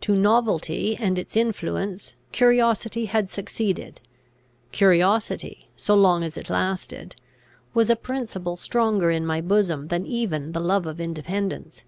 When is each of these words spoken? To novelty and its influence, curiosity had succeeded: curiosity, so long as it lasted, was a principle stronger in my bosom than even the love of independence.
To 0.00 0.14
novelty 0.16 0.96
and 0.96 1.18
its 1.18 1.36
influence, 1.36 2.14
curiosity 2.32 3.04
had 3.04 3.28
succeeded: 3.28 4.00
curiosity, 4.72 5.68
so 5.76 5.94
long 5.94 6.22
as 6.24 6.38
it 6.38 6.48
lasted, 6.48 7.14
was 7.74 7.90
a 7.90 7.94
principle 7.96 8.56
stronger 8.56 9.10
in 9.10 9.26
my 9.26 9.42
bosom 9.42 9.88
than 9.88 10.06
even 10.06 10.52
the 10.52 10.60
love 10.60 10.86
of 10.86 10.98
independence. 10.98 11.84